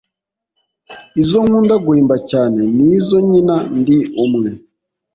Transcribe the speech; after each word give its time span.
izo 1.21 1.37
nkunda 1.47 1.75
guhimba 1.85 2.15
cyane 2.29 2.59
ni 2.75 2.85
izo 2.95 3.17
nkina 3.25 3.55
ndi 3.79 3.97
umwe. 4.25 4.49